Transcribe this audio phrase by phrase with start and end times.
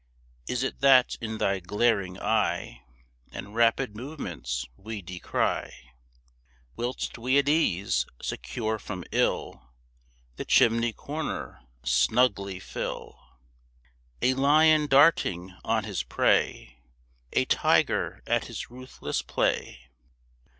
[0.47, 2.81] Is it that in thy glaring eye
[3.31, 5.71] And rapid movements we descry
[6.75, 9.61] Whilst we at ease, secure from ill,
[10.37, 13.19] The chimney corner snugly fill
[14.23, 16.79] A lion darting on his prey,
[17.33, 19.81] A tiger at his ruthless play?